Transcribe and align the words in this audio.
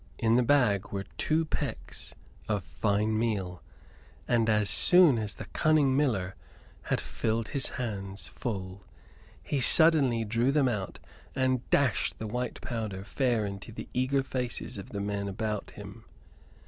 In 0.17 0.35
the 0.35 0.41
bag 0.41 0.87
were 0.91 1.03
too 1.19 1.45
pecks 1.45 2.15
of 2.49 2.65
fine 2.65 3.19
meal; 3.19 3.61
and 4.27 4.49
as 4.49 4.67
soon 4.67 5.19
as 5.19 5.35
the 5.35 5.45
cunning 5.45 5.95
miller 5.95 6.33
had 6.85 6.99
filled 6.99 7.49
his 7.49 7.67
hands 7.77 8.27
full 8.27 8.83
he 9.43 9.59
suddenly 9.61 10.25
drew 10.25 10.51
them 10.51 10.67
out 10.67 10.97
and 11.35 11.69
dashed 11.69 12.17
the 12.17 12.25
white 12.25 12.59
powder 12.61 13.03
fair 13.03 13.45
into 13.45 13.71
the 13.71 13.87
eager 13.93 14.23
faces 14.23 14.75
of 14.79 14.89
the 14.89 15.01
men 15.01 15.27
about 15.27 15.69
him. 15.69 16.03